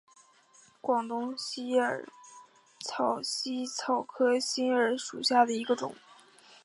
[0.81, 2.03] 广东新耳
[2.83, 5.93] 草为茜草科新耳草属下的一个种。